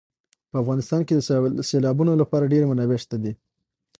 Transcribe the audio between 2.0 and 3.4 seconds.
لپاره ډېرې منابع شته دي.